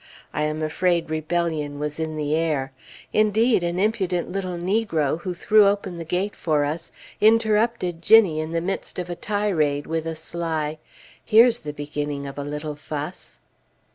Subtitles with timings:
[0.33, 2.73] I am afraid rebellion was in the air.
[3.13, 8.51] Indeed, an impudent little negro, who threw open the gate for us, interrupted Ginnie in
[8.51, 10.79] the midst of a tirade with a sly
[11.23, 13.37] "Here's the beginning of a little fuss!"